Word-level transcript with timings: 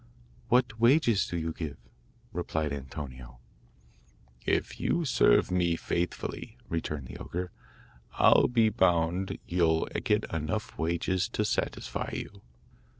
'What 0.47 0.79
wages 0.79 1.27
do 1.27 1.37
you 1.37 1.53
give?' 1.53 1.77
replied 2.33 2.73
Antonio. 2.73 3.37
'If 4.47 4.79
you 4.79 5.05
serve 5.05 5.51
me 5.51 5.75
faithfully,' 5.75 6.57
returned 6.67 7.05
the 7.05 7.17
ogre, 7.17 7.51
'I'll 8.17 8.47
be 8.47 8.69
bound 8.69 9.37
you'll 9.45 9.85
get 10.03 10.23
enough 10.33 10.75
wages 10.75 11.29
to 11.29 11.45
satisfy 11.45 12.09
you. 12.13 12.41